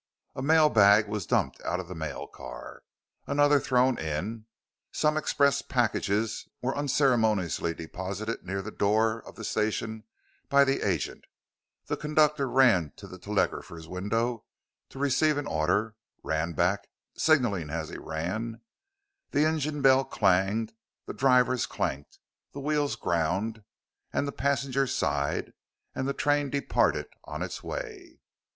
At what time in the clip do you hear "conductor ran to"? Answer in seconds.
11.97-13.05